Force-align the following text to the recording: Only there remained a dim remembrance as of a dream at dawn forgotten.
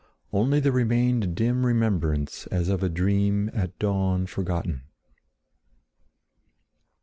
Only 0.33 0.59
there 0.59 0.71
remained 0.71 1.23
a 1.23 1.27
dim 1.27 1.63
remembrance 1.63 2.47
as 2.47 2.69
of 2.69 2.81
a 2.81 2.89
dream 2.89 3.51
at 3.53 3.77
dawn 3.77 4.25
forgotten. 4.25 4.85